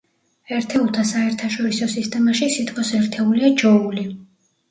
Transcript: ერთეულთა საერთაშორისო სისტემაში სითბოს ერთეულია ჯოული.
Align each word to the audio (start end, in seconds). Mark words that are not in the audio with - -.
ერთეულთა 0.59 1.03
საერთაშორისო 1.09 1.89
სისტემაში 1.95 2.49
სითბოს 2.55 2.91
ერთეულია 3.01 3.51
ჯოული. 3.63 4.07